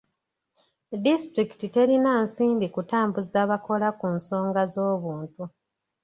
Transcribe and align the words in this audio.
Disitulikiti 1.05 1.67
terina 1.75 2.11
nsimbi 2.25 2.65
kutambuza 2.75 3.39
bakola 3.49 3.87
ku 3.99 4.05
nsonga 4.15 4.61
z'obuntu. 4.71 5.41